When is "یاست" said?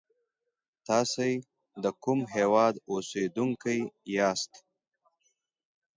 4.15-4.53